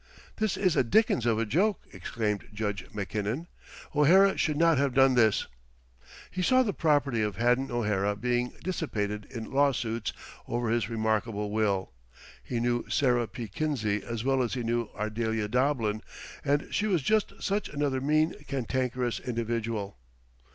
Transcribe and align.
"This 0.37 0.57
is 0.57 0.75
a 0.75 0.83
dickens 0.83 1.27
of 1.27 1.37
a 1.37 1.45
joke!" 1.45 1.85
exclaimed 1.93 2.47
Judge 2.51 2.91
Mackinnon. 2.91 3.45
"O'Hara 3.95 4.35
should 4.35 4.57
not 4.57 4.79
have 4.79 4.95
done 4.95 5.13
this!" 5.13 5.45
He 6.31 6.41
saw 6.41 6.63
the 6.63 6.73
property 6.73 7.21
of 7.21 7.35
Haddon 7.35 7.69
O'Hara 7.69 8.15
being 8.15 8.51
dissipated 8.63 9.27
in 9.29 9.51
lawsuits 9.51 10.11
over 10.47 10.71
this 10.73 10.89
remarkable 10.89 11.51
will. 11.51 11.93
He 12.43 12.59
knew 12.59 12.89
Sarah 12.89 13.27
P. 13.27 13.47
Kinsey 13.47 14.01
as 14.03 14.23
well 14.23 14.41
as 14.41 14.55
he 14.55 14.63
knew 14.63 14.89
Ardelia 14.95 15.47
Doblin, 15.47 16.01
and 16.43 16.73
she 16.73 16.87
was 16.87 17.03
just 17.03 17.33
such 17.39 17.69
another 17.69 18.01
mean 18.01 18.33
cantankerous 18.47 19.19
individual. 19.19 19.99